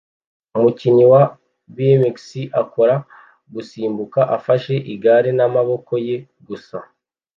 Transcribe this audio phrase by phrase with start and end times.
[0.57, 1.23] Umukinnyi wa
[1.75, 2.23] bmx
[2.61, 2.95] akora
[3.53, 6.15] gusimbuka afashe igare n'amaboko ye
[6.47, 6.77] gusa